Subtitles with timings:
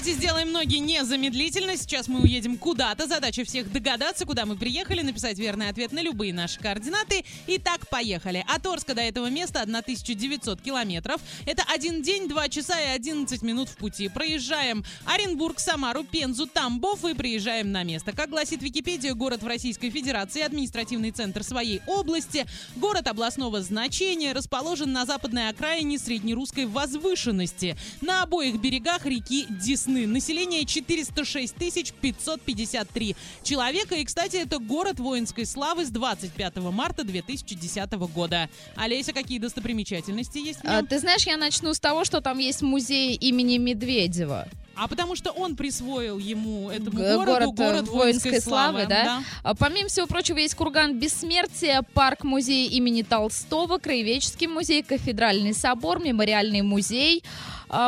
[0.00, 1.76] давайте сделаем ноги незамедлительно.
[1.76, 3.06] Сейчас мы уедем куда-то.
[3.06, 7.22] Задача всех догадаться, куда мы приехали, написать верный ответ на любые наши координаты.
[7.46, 8.42] Итак, поехали.
[8.48, 11.20] От Орска до этого места 1900 километров.
[11.44, 14.08] Это один день, два часа и 11 минут в пути.
[14.08, 18.12] Проезжаем Оренбург, Самару, Пензу, Тамбов и приезжаем на место.
[18.12, 22.46] Как гласит Википедия, город в Российской Федерации, административный центр своей области,
[22.76, 27.76] город областного значения, расположен на западной окраине среднерусской возвышенности.
[28.00, 29.46] На обоих берегах реки
[29.90, 30.06] Десны.
[30.06, 31.54] Население 406
[32.00, 33.94] 553 человека.
[33.96, 38.48] И, кстати, это город воинской славы с 25 марта 2010 года.
[38.76, 43.14] Олеся, какие достопримечательности есть А, ты знаешь, я начну с того, что там есть музей
[43.14, 44.48] имени Медведева.
[44.76, 49.22] А потому что он присвоил ему, этому городу, город, э, город воинской славы, да?
[49.42, 56.62] А, Помимо всего прочего, есть курган Бессмертия, парк-музей имени Толстого, Краеведческий музей, Кафедральный собор, Мемориальный
[56.62, 57.22] музей,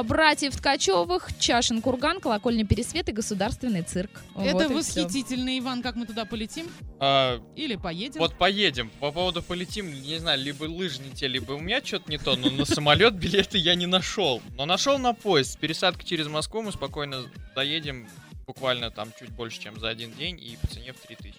[0.05, 4.23] братьев Ткачевых, Чашин курган, Колокольня Пересвет и Государственный цирк.
[4.37, 6.67] Это Вот восхитительно, Иван, как мы туда полетим?
[7.01, 8.21] А, Или поедем?
[8.21, 8.91] вот поедем.
[9.01, 12.37] По поводу полетим, не знаю, либо лыжи не те, либо у меня что-то не то,
[12.37, 14.41] но на самолет билеты я не нашел.
[14.57, 15.53] Но нашел на поезд.
[15.53, 18.07] С пересадкой через Москву мы спокойно доедем
[18.47, 21.35] буквально там чуть больше, чем за один день и по цене в 3000.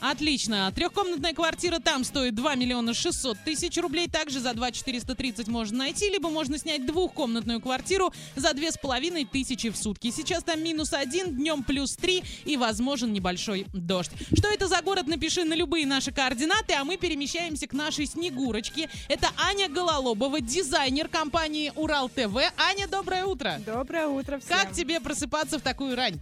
[0.00, 0.70] Отлично.
[0.74, 4.08] Трехкомнатная квартира там стоит 2 миллиона 600 тысяч рублей.
[4.08, 9.24] Также за 2 430 можно найти, либо можно снять двухкомнатную квартиру за две с половиной
[9.24, 10.10] тысячи в сутки.
[10.10, 14.12] Сейчас там минус один, днем плюс три и возможен небольшой дождь.
[14.36, 18.88] Что это за город, напиши на любые наши координаты, а мы перемещаемся к нашей Снегурочке.
[19.08, 22.36] Это Аня Гололобова, дизайнер компании Урал ТВ.
[22.56, 23.60] Аня, доброе утро.
[23.66, 24.56] Доброе утро всем.
[24.56, 26.20] Как тебе просыпаться в такую рань?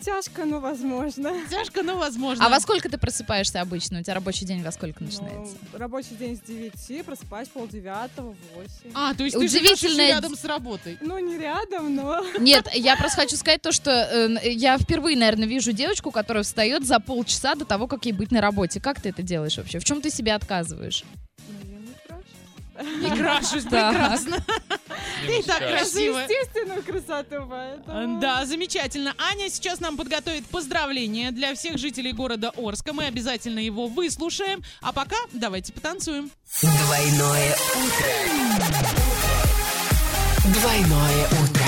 [0.00, 1.32] Тяжко, но возможно.
[1.50, 2.44] Тяжко, но возможно.
[2.44, 4.00] А во сколько ты просыпаешься обычно?
[4.00, 5.54] У тебя рабочий день во сколько начинается?
[5.72, 8.92] Ну, рабочий день с 9, просыпаюсь полдевятого, 8.
[8.94, 10.98] А, то есть ты живешь рядом с работой.
[11.00, 12.24] Ну, не рядом, но...
[12.40, 16.86] Нет, я просто хочу сказать то, что э, я впервые, наверное, вижу девочку, которая встает
[16.86, 18.80] за полчаса до того, как ей быть на работе.
[18.80, 19.78] Как ты это делаешь вообще?
[19.78, 21.04] В чем ты себя отказываешь?
[22.82, 24.42] Не крашусь, прекрасно.
[25.26, 26.18] Минус так красиво.
[26.18, 28.20] Естественную красоту, поэтому...
[28.20, 29.14] Да, замечательно.
[29.18, 32.92] Аня сейчас нам подготовит поздравления для всех жителей города Орска.
[32.92, 34.62] Мы обязательно его выслушаем.
[34.80, 36.30] А пока давайте потанцуем.
[36.62, 38.70] Двойное утро.
[40.54, 41.66] Двойное утро.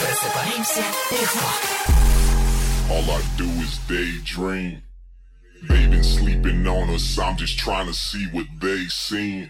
[0.00, 1.50] Просыпаемся легко.
[2.88, 4.82] All I do is daydream.
[5.62, 9.48] They been sleeping on us, I'm just trying to see what they seen.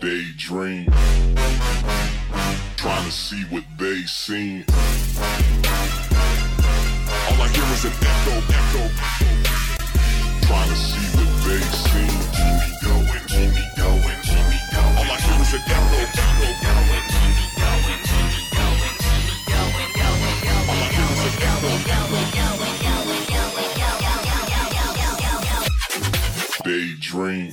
[0.00, 0.86] Daydream.
[2.76, 4.64] Trying to see what they seen.
[7.26, 8.88] All I hear is an echo, echo.
[10.46, 12.14] Trying to see what they seen.
[12.36, 14.96] Keep me going, keep me going, keep me going.
[14.96, 16.24] All I hear is an echo, echo.
[20.68, 21.66] All I hear is an echo.
[26.64, 27.52] Daydream.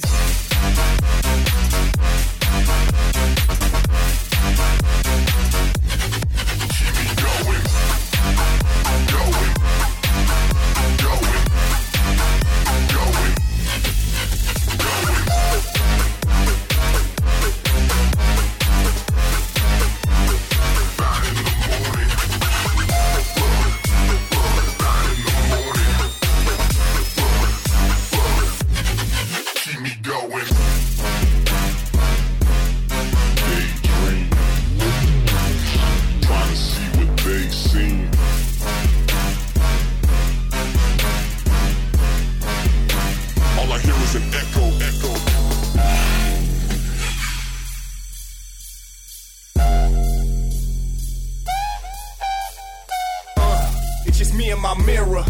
[54.53, 55.25] And my mirror.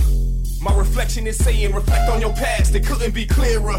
[0.61, 3.77] My reflection is saying, reflect on your past, it couldn't be clearer.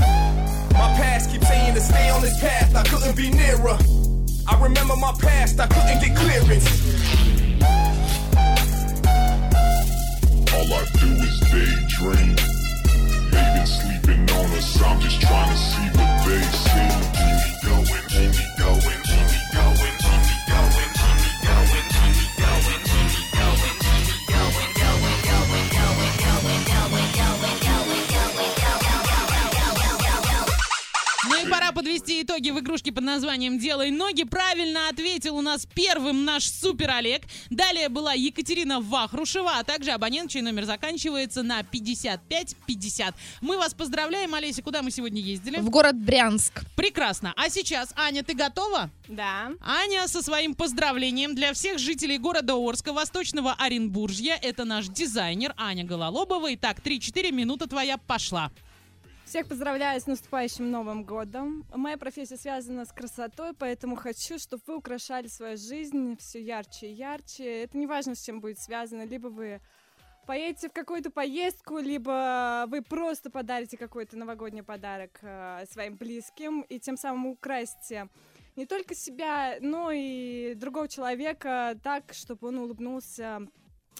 [0.73, 3.77] My past keeps saying to stay on this path, I couldn't be nearer.
[4.49, 6.67] I remember my past, I couldn't get clearance.
[10.55, 12.37] All I do is daydream.
[13.31, 14.54] Been sleeping on
[31.85, 34.25] ноги в игрушке под названием «Делай ноги».
[34.25, 37.23] Правильно ответил у нас первым наш супер Олег.
[37.51, 43.15] Далее была Екатерина Вахрушева, а также абонент, чей номер заканчивается на 5550.
[43.41, 44.63] Мы вас поздравляем, Олеся.
[44.63, 45.59] Куда мы сегодня ездили?
[45.59, 46.65] В город Брянск.
[46.77, 47.33] Прекрасно.
[47.37, 48.91] А сейчас, Аня, ты готова?
[49.09, 49.53] Да.
[49.61, 54.39] Аня со своим поздравлением для всех жителей города Орска, Восточного Оренбуржья.
[54.41, 56.53] Это наш дизайнер Аня Гололобова.
[56.55, 58.51] Итак, 3-4 минуты твоя пошла.
[59.35, 61.65] Всех поздравляю с наступающим Новым годом.
[61.75, 66.93] Моя профессия связана с красотой, поэтому хочу, чтобы вы украшали свою жизнь все ярче и
[66.93, 67.65] ярче.
[67.65, 69.05] Это не важно, с чем будет связано.
[69.05, 69.61] Либо вы
[70.29, 76.79] поедете в какую-то поездку, либо вы просто подарите какой-то новогодний подарок э, своим близким и
[76.79, 78.09] тем самым украсите
[78.55, 83.49] не только себя, но и другого человека так, чтобы он улыбнулся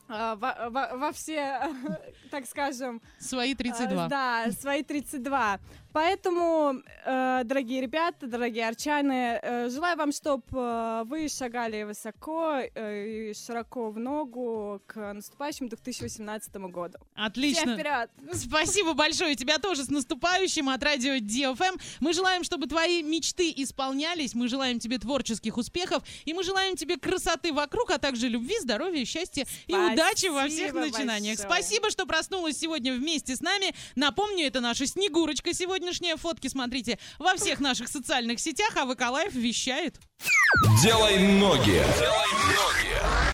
[0.09, 1.63] во, во, во все,
[2.31, 3.01] так скажем...
[3.19, 4.05] Свои 32.
[4.05, 5.59] а, Да, свои 32.
[5.95, 13.35] Поэтому, э, дорогие ребята, дорогие арчаны, э, желаю вам, чтобы вы шагали высоко э, и
[13.35, 16.99] широко в ногу к наступающему 2018 году.
[17.15, 17.63] Отлично.
[17.63, 18.11] Всем вперед!
[18.33, 19.37] Спасибо большое.
[19.37, 21.81] Тебя тоже с наступающим от радио DFM.
[22.01, 24.35] Мы желаем, чтобы твои мечты исполнялись.
[24.35, 26.03] Мы желаем тебе творческих успехов.
[26.25, 30.71] И мы желаем тебе красоты вокруг, а также любви, здоровья, счастья и удачи во всех
[30.71, 31.39] Спасибо начинаниях.
[31.39, 31.63] большое.
[31.63, 33.73] Спасибо, что проснулась сегодня вместе с нами.
[33.95, 35.55] Напомню, это наша Снегурочка
[35.85, 36.17] сегодняшняя.
[36.17, 40.01] Фотки смотрите во всех наших социальных сетях, а Выколаев вещает.
[40.83, 41.83] Делай ноги.
[41.99, 43.15] Делай ноги.